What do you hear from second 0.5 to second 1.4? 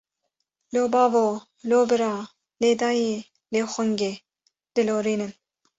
Lo bavo,